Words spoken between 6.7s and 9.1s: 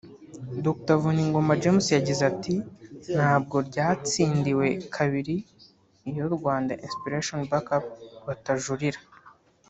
Inspiration Back Up batajurira